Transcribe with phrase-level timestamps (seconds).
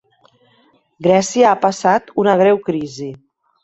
[1.09, 3.17] Grècia ha passat una greu crisi.